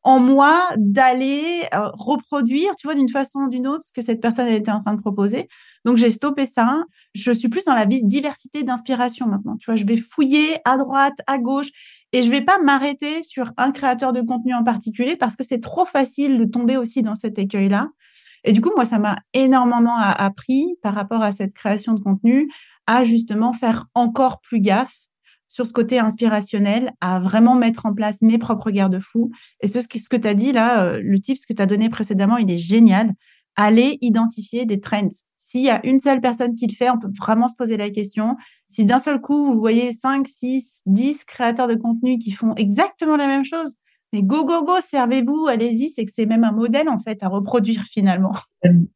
[0.04, 4.20] en moi d'aller euh, reproduire, tu vois, d'une façon ou d'une autre, ce que cette
[4.20, 5.48] personne était en train de proposer.
[5.84, 6.82] Donc j'ai stoppé ça.
[7.14, 9.56] Je suis plus dans la diversité d'inspiration maintenant.
[9.58, 11.70] Tu vois, je vais fouiller à droite, à gauche,
[12.12, 15.60] et je vais pas m'arrêter sur un créateur de contenu en particulier parce que c'est
[15.60, 17.88] trop facile de tomber aussi dans cet écueil-là.
[18.44, 22.50] Et du coup, moi, ça m'a énormément appris par rapport à cette création de contenu
[22.86, 24.94] à justement faire encore plus gaffe
[25.48, 29.30] sur ce côté inspirationnel, à vraiment mettre en place mes propres garde-fous.
[29.60, 32.38] Et ce, que tu as dit là, euh, le tip, que tu as donné précédemment,
[32.38, 33.12] il est génial
[33.56, 35.08] aller identifier des trends.
[35.36, 37.90] S'il y a une seule personne qui le fait, on peut vraiment se poser la
[37.90, 38.36] question.
[38.68, 43.16] Si d'un seul coup, vous voyez 5, 6, 10 créateurs de contenu qui font exactement
[43.16, 43.78] la même chose,
[44.12, 47.28] mais go, go, go, servez-vous, allez-y, c'est que c'est même un modèle, en fait, à
[47.28, 48.32] reproduire finalement.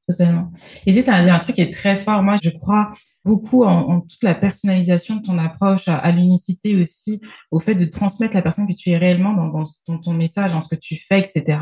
[0.07, 0.53] Totalement.
[0.87, 2.23] Et tu as dit un truc qui est très fort.
[2.23, 2.93] Moi, je crois
[3.25, 8.37] beaucoup en, toute la personnalisation de ton approche, à, l'unicité aussi, au fait de transmettre
[8.37, 9.33] la personne que tu es réellement
[9.87, 11.59] dans, ton message, dans ce que tu fais, etc.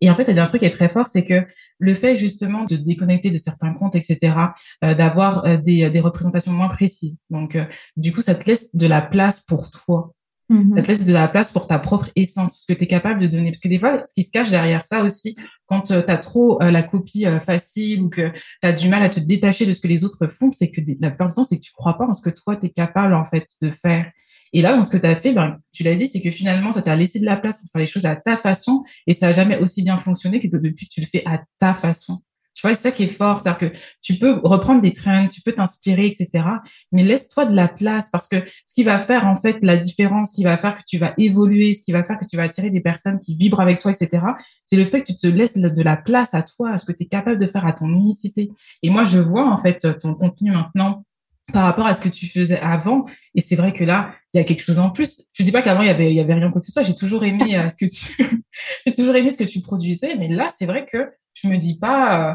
[0.00, 1.46] Et en fait, il y a un truc qui est très fort, c'est que
[1.78, 4.34] le fait justement de déconnecter de certains comptes, etc.,
[4.82, 7.20] euh, d'avoir euh, des, des, représentations moins précises.
[7.28, 10.14] Donc, euh, du coup, ça te laisse de la place pour toi.
[10.50, 13.20] Ça te laisse de la place pour ta propre essence, ce que tu es capable
[13.20, 13.50] de donner.
[13.50, 15.34] Parce que des fois, ce qui se cache derrière ça aussi,
[15.66, 18.88] quand euh, tu as trop euh, la copie euh, facile ou que tu as du
[18.88, 21.34] mal à te détacher de ce que les autres font, c'est que la plupart du
[21.34, 23.46] temps, c'est que tu crois pas en ce que toi, tu es capable en fait
[23.62, 24.10] de faire.
[24.52, 26.72] Et là, dans ce que tu as fait, ben, tu l'as dit, c'est que finalement,
[26.72, 29.26] ça t'a laissé de la place pour faire les choses à ta façon et ça
[29.26, 32.20] n'a jamais aussi bien fonctionné que depuis que tu le fais à ta façon.
[32.54, 33.40] Tu vois, c'est ça qui est fort.
[33.40, 36.44] C'est-à-dire que tu peux reprendre des trends, tu peux t'inspirer, etc.
[36.92, 40.30] Mais laisse-toi de la place parce que ce qui va faire, en fait, la différence,
[40.30, 42.44] ce qui va faire que tu vas évoluer, ce qui va faire que tu vas
[42.44, 44.24] attirer des personnes qui vibrent avec toi, etc.,
[44.62, 46.92] c'est le fait que tu te laisses de la place à toi, à ce que
[46.92, 48.50] tu es capable de faire à ton unicité.
[48.82, 51.04] Et moi, je vois, en fait, ton contenu maintenant
[51.52, 53.06] par rapport à ce que tu faisais avant.
[53.34, 55.24] Et c'est vrai que là, il y a quelque chose en plus.
[55.32, 56.82] Je dis pas qu'avant, il y avait, il y avait rien que ce soit.
[56.82, 58.42] J'ai toujours aimé euh, ce que tu,
[58.86, 60.16] j'ai toujours aimé ce que tu produisais.
[60.16, 62.34] Mais là, c'est vrai que je me dis pas euh,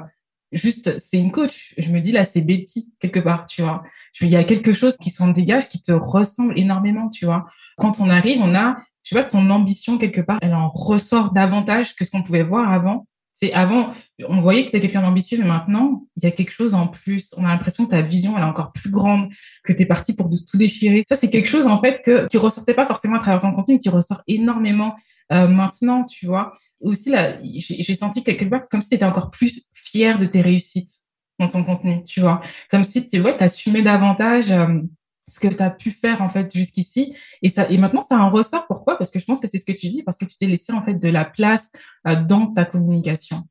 [0.52, 1.74] juste c'est une coach.
[1.78, 3.84] Je me dis là c'est Betty quelque part, tu vois.
[4.22, 7.48] il y a quelque chose qui s'en dégage qui te ressemble énormément, tu vois.
[7.78, 11.96] Quand on arrive, on a tu vois ton ambition quelque part, elle en ressort davantage
[11.96, 13.08] que ce qu'on pouvait voir avant.
[13.42, 13.94] C'est avant,
[14.28, 16.88] on voyait que tu étais quelqu'un d'ambitieux, mais maintenant, il y a quelque chose en
[16.88, 17.34] plus.
[17.38, 19.30] On a l'impression que ta vision, elle est encore plus grande,
[19.64, 21.04] que tu es parti pour de tout déchirer.
[21.08, 23.80] Ça, c'est quelque chose, en fait, que, qui ressortait pas forcément à travers ton contenu,
[23.80, 24.94] qui ressort énormément
[25.32, 26.54] euh, maintenant, tu vois.
[26.82, 30.42] Aussi, là, j'ai senti quelque part comme si tu étais encore plus fier de tes
[30.42, 31.06] réussites
[31.40, 32.42] dans ton contenu, tu vois.
[32.70, 34.82] Comme si, tu vois, tu assumais davantage euh,
[35.30, 37.16] ce que tu as pu faire, en fait, jusqu'ici.
[37.42, 38.66] Et, ça, et maintenant, ça en ressort.
[38.68, 38.98] Pourquoi?
[38.98, 40.74] Parce que je pense que c'est ce que tu dis, parce que tu t'es laissé,
[40.74, 41.72] en fait, de la place
[42.08, 43.44] euh, dans ta communication.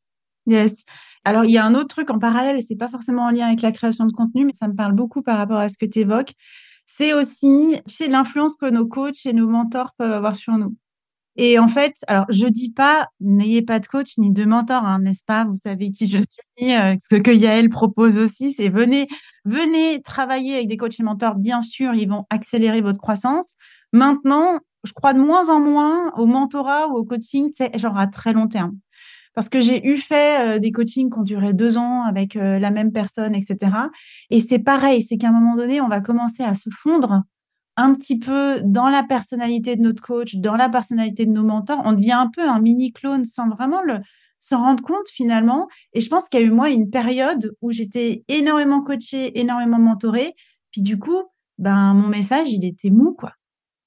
[0.47, 0.85] Yes.
[1.25, 3.62] Alors, il y a un autre truc en parallèle, c'est pas forcément en lien avec
[3.62, 6.01] la création de contenu, mais ça me parle beaucoup par rapport à ce que tu
[6.01, 6.33] évoques.
[6.87, 10.75] C'est aussi, l'influence que nos coachs et nos mentors peuvent avoir sur nous.
[11.40, 14.98] Et en fait, alors je dis pas n'ayez pas de coach ni de mentor, hein,
[14.98, 15.44] n'est-ce pas?
[15.44, 16.74] Vous savez qui je suis.
[16.74, 19.07] Euh, ce que Yael propose aussi, c'est venez,
[19.44, 21.37] venez travailler avec des coachs et mentors.
[21.37, 23.55] Bien sûr, ils vont accélérer votre croissance.
[23.92, 28.09] Maintenant, je crois de moins en moins au mentorat ou au coaching, c'est genre à
[28.09, 28.77] très long terme.
[29.35, 32.59] Parce que j'ai eu fait euh, des coachings qui ont duré deux ans avec euh,
[32.59, 33.70] la même personne, etc.
[34.31, 37.22] Et c'est pareil, c'est qu'à un moment donné, on va commencer à se fondre
[37.79, 41.81] un petit peu dans la personnalité de notre coach, dans la personnalité de nos mentors.
[41.85, 44.01] On devient un peu un mini clone sans vraiment le
[44.41, 45.69] s'en rendre compte finalement.
[45.95, 49.79] Et je pense qu'il y a eu moi une période où j'étais énormément coachée, énormément
[49.79, 50.35] mentorée.
[50.71, 51.23] Puis du coup,
[51.57, 53.33] ben mon message, il était mou quoi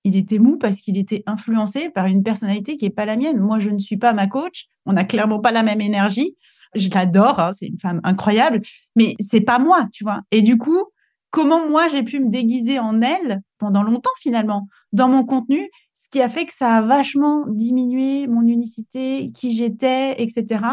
[0.03, 3.39] il était mou parce qu'il était influencé par une personnalité qui est pas la mienne.
[3.39, 4.65] Moi, je ne suis pas ma coach.
[4.85, 6.35] On n'a clairement pas la même énergie.
[6.75, 7.39] Je l'adore.
[7.39, 8.61] Hein, c'est une femme incroyable,
[8.95, 10.21] mais c'est pas moi, tu vois.
[10.31, 10.85] Et du coup,
[11.29, 16.09] comment moi j'ai pu me déguiser en elle pendant longtemps finalement dans mon contenu, ce
[16.09, 20.63] qui a fait que ça a vachement diminué mon unicité, qui j'étais, etc.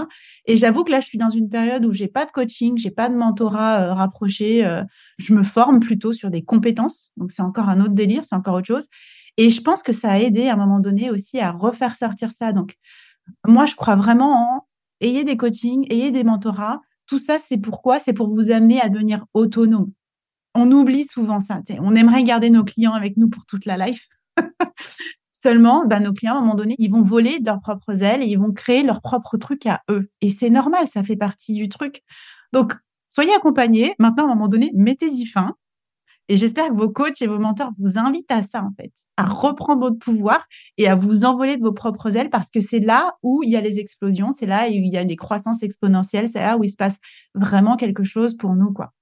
[0.47, 2.91] Et j'avoue que là, je suis dans une période où j'ai pas de coaching, j'ai
[2.91, 4.65] pas de mentorat euh, rapproché.
[4.65, 4.83] Euh,
[5.19, 8.55] je me forme plutôt sur des compétences, donc c'est encore un autre délire, c'est encore
[8.55, 8.89] autre chose.
[9.37, 12.33] Et je pense que ça a aidé à un moment donné aussi à refaire sortir
[12.33, 12.53] ça.
[12.53, 12.77] Donc,
[13.47, 14.67] moi, je crois vraiment en
[15.03, 16.81] ayez des coachings, ayez des mentorats.
[17.07, 17.99] Tout ça, c'est pourquoi?
[17.99, 19.93] C'est pour vous amener à devenir autonome.
[20.55, 21.61] On oublie souvent ça.
[21.81, 24.09] On aimerait garder nos clients avec nous pour toute la life.
[25.33, 28.23] Seulement, bah, nos clients, à un moment donné, ils vont voler de leurs propres ailes
[28.23, 30.11] et ils vont créer leur propre truc à eux.
[30.21, 32.03] Et c'est normal, ça fait partie du truc.
[32.53, 32.75] Donc,
[33.11, 33.95] soyez accompagnés.
[34.01, 35.55] Maintenant, à un moment donné, mettez-y fin.
[36.29, 39.25] Et j'espère que vos coachs et vos mentors vous invitent à ça, en fait, à
[39.25, 43.17] reprendre votre pouvoir et à vous envoler de vos propres ailes parce que c'est là
[43.23, 46.29] où il y a les explosions, c'est là où il y a des croissances exponentielles,
[46.29, 46.99] c'est là où il se passe
[47.35, 48.93] vraiment quelque chose pour nous, quoi.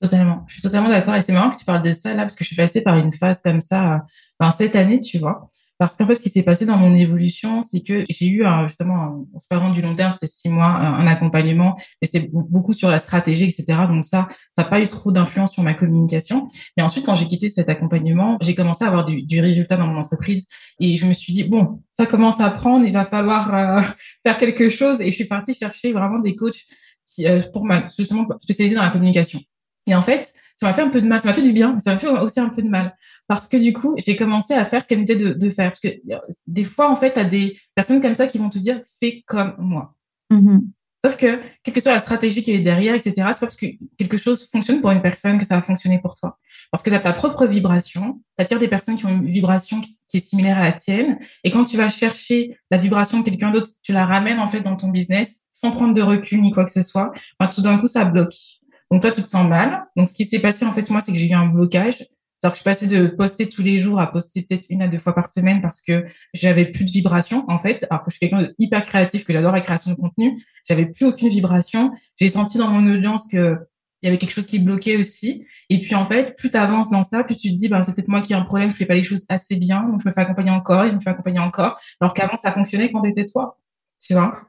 [0.00, 0.44] Totalement.
[0.48, 1.14] Je suis totalement d'accord.
[1.14, 2.96] Et c'est marrant que tu parles de ça là, parce que je suis passée par
[2.96, 4.06] une phase comme ça
[4.42, 5.50] euh, cette année, tu vois.
[5.80, 8.68] Parce qu'en fait, ce qui s'est passé dans mon évolution, c'est que j'ai eu un,
[8.68, 12.74] justement, on se parle du long terme, c'était six mois, un, accompagnement, et c'était beaucoup
[12.74, 13.86] sur la stratégie, etc.
[13.88, 16.48] Donc ça, ça n'a pas eu trop d'influence sur ma communication.
[16.76, 19.86] Et ensuite, quand j'ai quitté cet accompagnement, j'ai commencé à avoir du, du, résultat dans
[19.86, 20.48] mon entreprise,
[20.80, 23.80] et je me suis dit bon, ça commence à prendre, il va falloir euh,
[24.26, 25.00] faire quelque chose.
[25.00, 26.60] Et je suis partie chercher vraiment des coachs
[27.06, 29.40] qui, euh, pour ma, justement spécialisés dans la communication.
[29.86, 31.78] Et en fait, ça m'a fait un peu de mal, ça m'a fait du bien,
[31.78, 32.94] ça m'a fait aussi un peu de mal
[33.30, 35.70] parce que du coup, j'ai commencé à faire ce qu'elle me disait de, faire.
[35.70, 38.48] Parce que euh, des fois, en fait, tu as des personnes comme ça qui vont
[38.48, 39.94] te dire fais comme moi.
[40.32, 40.62] Mm-hmm.
[41.04, 43.66] Sauf que, quelle que soit la stratégie qui est derrière, etc., c'est pas parce que
[43.96, 46.38] quelque chose fonctionne pour une personne que ça va fonctionner pour toi.
[46.72, 49.80] Parce que tu as ta propre vibration, tu attires des personnes qui ont une vibration
[49.80, 51.16] qui, est similaire à la tienne.
[51.44, 54.60] Et quand tu vas chercher la vibration de quelqu'un d'autre, tu la ramènes en fait
[54.60, 57.12] dans ton business sans prendre de recul ni quoi que ce soit.
[57.54, 58.59] tout d'un coup, ça bloque.
[58.90, 59.84] Donc toi, tu te sens mal.
[59.96, 62.06] Donc ce qui s'est passé en fait, moi, c'est que j'ai eu un blocage.
[62.40, 64.98] C'est-à-dire que je passais de poster tous les jours à poster peut-être une à deux
[64.98, 67.86] fois par semaine parce que j'avais plus de vibration, en fait.
[67.90, 70.40] Alors que je suis quelqu'un de hyper créatif, que j'adore la création de contenu.
[70.66, 71.92] J'avais plus aucune vibration.
[72.18, 73.58] J'ai senti dans mon audience que
[74.02, 75.44] il y avait quelque chose qui bloquait aussi.
[75.68, 77.94] Et puis, en fait, plus tu avances dans ça, plus tu te dis, ben, c'est
[77.94, 79.82] peut-être moi qui ai un problème, je fais pas les choses assez bien.
[79.82, 81.78] Donc, je me fais accompagner encore et je me fais accompagner encore.
[82.00, 83.58] Alors qu'avant, ça fonctionnait quand t'étais toi.
[84.00, 84.40] Tu vois?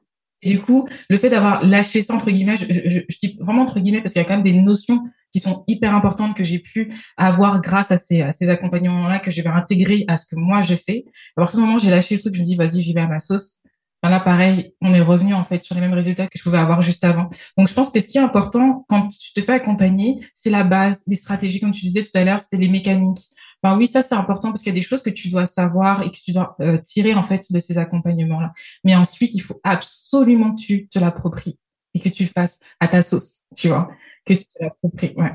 [0.42, 3.62] Et du coup, le fait d'avoir lâché ça, entre guillemets, je, je, je, dis vraiment
[3.62, 6.44] entre guillemets, parce qu'il y a quand même des notions qui sont hyper importantes que
[6.44, 10.26] j'ai pu avoir grâce à ces, à ces accompagnements-là que je vais intégrer à ce
[10.26, 11.06] que moi je fais.
[11.38, 13.02] À partir du moment où j'ai lâché le truc, je me dis, vas-y, j'y vais
[13.02, 13.60] à ma sauce.
[14.04, 16.82] là, pareil, on est revenu en fait sur les mêmes résultats que je pouvais avoir
[16.82, 17.30] juste avant.
[17.58, 20.64] Donc, je pense que ce qui est important quand tu te fais accompagner, c'est la
[20.64, 23.30] base, les stratégies, comme tu disais tout à l'heure, c'était les mécaniques.
[23.64, 26.02] Ben oui, ça c'est important parce qu'il y a des choses que tu dois savoir
[26.02, 28.54] et que tu dois euh, tirer en fait de ces accompagnements-là.
[28.84, 31.60] Mais ensuite, il faut absolument que tu te l'appropries
[31.94, 33.90] et que tu le fasses à ta sauce, tu vois
[34.26, 34.34] que
[35.16, 35.32] Ouais.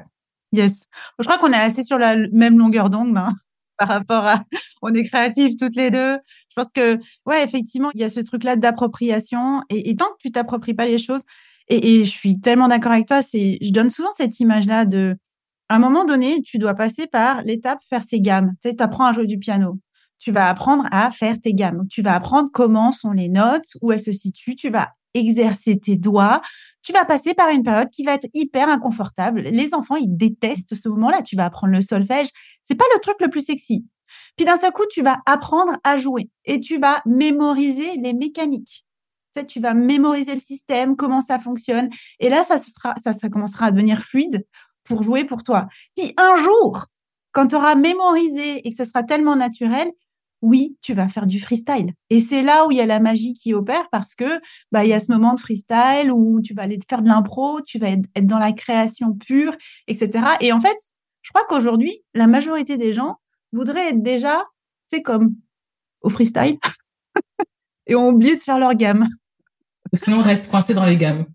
[0.52, 0.86] Yes.
[1.18, 3.30] Je crois qu'on est assez sur la même longueur d'onde hein,
[3.78, 4.44] par rapport à.
[4.82, 6.16] On est créatifs toutes les deux.
[6.48, 9.62] Je pense que, ouais, effectivement, il y a ce truc-là d'appropriation.
[9.68, 11.24] Et, tant que tu t'appropries pas les choses,
[11.68, 15.16] et, je suis tellement d'accord avec toi, c'est, je donne souvent cette image-là de,
[15.68, 18.52] à un moment donné, tu dois passer par l'étape faire ses gammes.
[18.62, 19.78] Tu sais, apprends à jouer du piano.
[20.18, 21.86] Tu vas apprendre à faire tes gammes.
[21.90, 24.56] tu vas apprendre comment sont les notes, où elles se situent.
[24.56, 26.42] Tu vas exercer tes doigts,
[26.82, 29.40] tu vas passer par une période qui va être hyper inconfortable.
[29.40, 31.22] Les enfants, ils détestent ce moment-là.
[31.22, 32.28] Tu vas apprendre le solfège.
[32.62, 33.84] C'est pas le truc le plus sexy.
[34.36, 38.84] Puis d'un seul coup, tu vas apprendre à jouer et tu vas mémoriser les mécaniques.
[39.34, 41.88] Tu, sais, tu vas mémoriser le système, comment ça fonctionne.
[42.20, 44.46] Et là, ça, sera, ça, ça commencera à devenir fluide
[44.86, 45.66] pour jouer pour toi.
[45.96, 46.86] Puis un jour,
[47.32, 49.90] quand tu auras mémorisé et que ça sera tellement naturel,
[50.42, 51.92] oui, tu vas faire du freestyle.
[52.10, 54.90] Et c'est là où il y a la magie qui opère parce que bah il
[54.90, 57.88] y a ce moment de freestyle où tu vas aller faire de l'impro, tu vas
[57.88, 59.54] être dans la création pure,
[59.88, 60.24] etc.
[60.40, 60.76] Et en fait,
[61.22, 63.16] je crois qu'aujourd'hui, la majorité des gens
[63.52, 64.44] voudraient être déjà,
[64.86, 65.34] c'est comme
[66.02, 66.58] au freestyle.
[67.86, 69.06] et ont oublié de faire leur gamme.
[69.94, 71.26] Sinon, on reste coincé dans les gammes.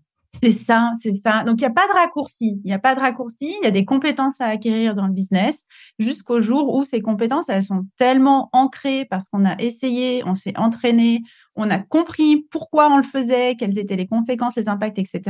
[0.44, 1.44] C'est ça, c'est ça.
[1.44, 2.60] Donc, il n'y a pas de raccourci.
[2.64, 3.54] Il n'y a pas de raccourci.
[3.62, 5.66] Il y a des compétences à acquérir dans le business
[6.00, 10.58] jusqu'au jour où ces compétences, elles sont tellement ancrées parce qu'on a essayé, on s'est
[10.58, 11.20] entraîné,
[11.54, 15.22] on a compris pourquoi on le faisait, quelles étaient les conséquences, les impacts, etc.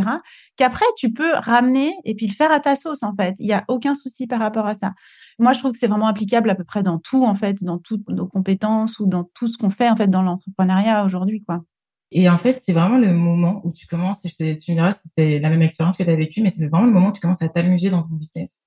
[0.57, 3.35] Qu'après, tu peux ramener et puis le faire à ta sauce, en fait.
[3.39, 4.93] Il n'y a aucun souci par rapport à ça.
[5.39, 7.77] Moi, je trouve que c'est vraiment applicable à peu près dans tout, en fait, dans
[7.77, 11.61] toutes nos compétences ou dans tout ce qu'on fait, en fait, dans l'entrepreneuriat aujourd'hui, quoi.
[12.15, 15.39] Et en fait, c'est vraiment le moment où tu commences, tu me diras si c'est
[15.39, 17.43] la même expérience que tu as vécue, mais c'est vraiment le moment où tu commences
[17.43, 18.63] à t'amuser dans ton business.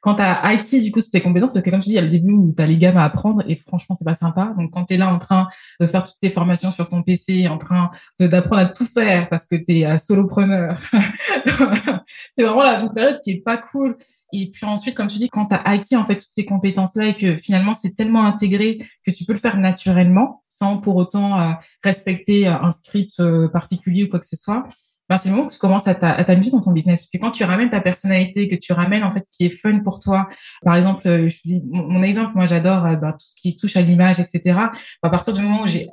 [0.00, 1.98] Quand tu as acquis du coup tes compétences, parce que comme je dis, il y
[1.98, 4.54] a le début où tu as les gammes à apprendre et franchement, c'est pas sympa.
[4.56, 5.48] Donc quand tu es là en train
[5.80, 9.46] de faire toutes tes formations sur ton PC, en train d'apprendre à tout faire parce
[9.46, 10.78] que tu es solopreneur,
[12.36, 13.96] c'est vraiment la période qui est pas cool.
[14.32, 17.08] Et puis ensuite, comme tu dis, quand tu as acquis en fait toutes ces compétences-là
[17.08, 21.40] et que finalement c'est tellement intégré que tu peux le faire naturellement sans pour autant
[21.40, 24.68] euh, respecter euh, un script euh, particulier ou quoi que ce soit,
[25.10, 27.00] ben, c'est le moment que tu commences à t'amuser dans ton business.
[27.00, 29.50] Parce que quand tu ramènes ta personnalité, que tu ramènes en fait ce qui est
[29.50, 30.28] fun pour toi,
[30.62, 34.20] par exemple, je dis, mon, exemple, moi j'adore ben, tout ce qui touche à l'image,
[34.20, 34.40] etc.
[34.44, 34.70] Ben,
[35.02, 35.88] à partir du moment où j'ai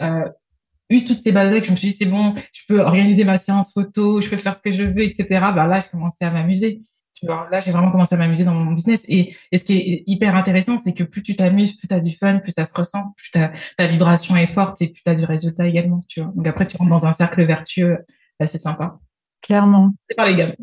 [0.90, 3.38] eu toutes ces bases que je me suis dit c'est bon, je peux organiser ma
[3.38, 5.26] séance photo, je peux faire ce que je veux, etc.
[5.54, 6.82] Ben là, je commençais à m'amuser
[7.24, 9.04] là, j'ai vraiment commencé à m'amuser dans mon business.
[9.08, 12.16] Et, ce qui est hyper intéressant, c'est que plus tu t'amuses, plus tu as du
[12.16, 13.52] fun, plus ça se ressent, plus ta,
[13.88, 16.02] vibration est forte et plus tu as du résultat également.
[16.08, 16.32] Tu vois.
[16.36, 18.00] Donc après, tu rentres dans un cercle vertueux.
[18.40, 19.00] c'est sympa.
[19.42, 19.94] Clairement.
[20.10, 20.56] C'est par les gammes.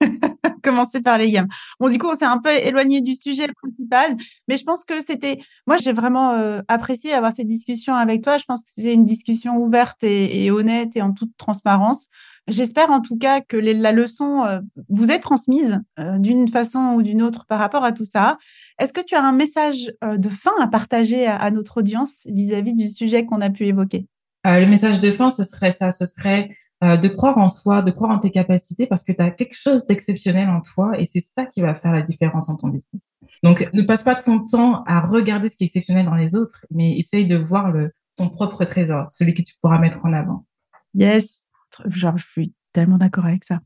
[0.62, 1.48] Commencer par les gammes.
[1.80, 4.16] Bon, du coup, on s'est un peu éloigné du sujet principal,
[4.48, 5.38] mais je pense que c'était.
[5.66, 8.38] Moi, j'ai vraiment euh, apprécié avoir cette discussion avec toi.
[8.38, 12.08] Je pense que c'est une discussion ouverte et, et, honnête et en toute transparence.
[12.46, 17.02] J'espère en tout cas que la leçon euh, vous est transmise euh, d'une façon ou
[17.02, 18.36] d'une autre par rapport à tout ça.
[18.78, 22.88] Est-ce que tu as un message de fin à partager à, notre audience vis-à-vis du
[22.88, 24.08] sujet qu'on a pu évoquer?
[24.44, 26.50] Le message de fin, ce serait ça, ce serait
[26.96, 29.86] de croire en soi, de croire en tes capacités parce que tu as quelque chose
[29.86, 33.18] d'exceptionnel en toi et c'est ça qui va faire la différence dans ton business.
[33.42, 36.66] Donc, ne passe pas ton temps à regarder ce qui est exceptionnel dans les autres,
[36.70, 40.46] mais essaye de voir le, ton propre trésor, celui que tu pourras mettre en avant.
[40.94, 41.48] Yes,
[41.86, 43.60] Genre, je suis tellement d'accord avec ça.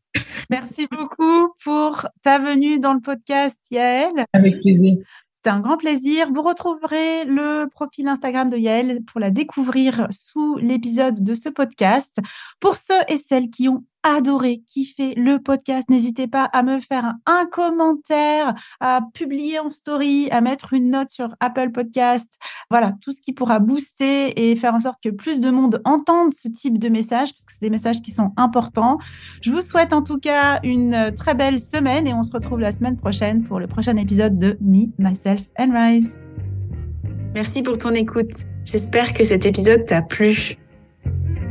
[0.50, 4.12] Merci beaucoup pour ta venue dans le podcast, Yael.
[4.32, 4.98] Avec plaisir.
[5.48, 6.28] Un grand plaisir.
[6.34, 12.18] Vous retrouverez le profil Instagram de Yael pour la découvrir sous l'épisode de ce podcast.
[12.60, 17.14] Pour ceux et celles qui ont adoré, kiffé le podcast, n'hésitez pas à me faire
[17.26, 22.38] un commentaire, à publier en story, à mettre une note sur Apple Podcast.
[22.70, 26.34] Voilà, tout ce qui pourra booster et faire en sorte que plus de monde entende
[26.34, 28.98] ce type de message, parce que c'est des messages qui sont importants.
[29.40, 32.72] Je vous souhaite en tout cas une très belle semaine et on se retrouve la
[32.72, 36.18] semaine prochaine pour le prochain épisode de Me, Myself and Rise.
[37.34, 38.32] Merci pour ton écoute.
[38.64, 40.56] J'espère que cet épisode t'a plu.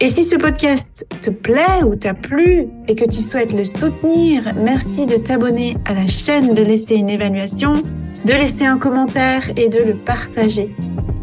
[0.00, 4.54] Et si ce podcast te plaît ou t'a plu et que tu souhaites le soutenir,
[4.54, 7.82] merci de t'abonner à la chaîne, de laisser une évaluation,
[8.24, 10.72] de laisser un commentaire et de le partager.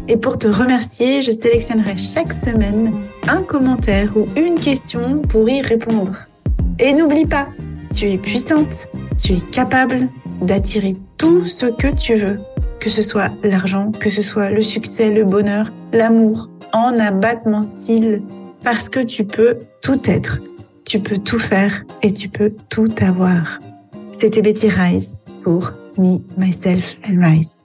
[0.08, 2.92] Et pour te remercier, je sélectionnerai chaque semaine
[3.26, 6.26] un commentaire ou une question pour y répondre.
[6.78, 7.48] Et n'oublie pas,
[7.94, 10.08] tu es puissante, tu es capable
[10.42, 12.40] d'attirer tout ce que tu veux,
[12.78, 18.20] que ce soit l'argent, que ce soit le succès, le bonheur, l'amour, en abattement cils
[18.66, 20.40] parce que tu peux tout être,
[20.84, 23.60] tu peux tout faire et tu peux tout avoir.
[24.10, 27.55] C'était Betty Rice pour Me, Myself and Rise.